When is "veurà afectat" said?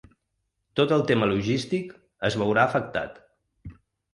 2.45-3.21